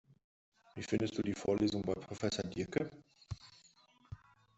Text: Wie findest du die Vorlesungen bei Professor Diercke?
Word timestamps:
Wie 0.73 0.81
findest 0.81 1.15
du 1.15 1.21
die 1.21 1.35
Vorlesungen 1.35 1.83
bei 1.85 1.93
Professor 1.93 2.43
Diercke? 2.49 2.89